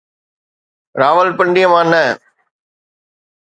راولپنڊي 0.99 1.63
مان 1.71 1.85
نه. 1.91 2.03